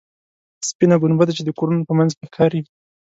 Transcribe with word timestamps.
سپینه 0.69 0.95
ګنبده 1.01 1.31
چې 1.37 1.43
د 1.45 1.49
کورونو 1.57 1.87
په 1.89 1.93
منځ 1.99 2.11
کې 2.17 2.25
ښکاري. 2.29 2.61